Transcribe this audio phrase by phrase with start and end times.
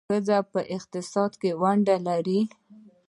[0.09, 2.39] ښځې په اقتصاد کې ونډه لري.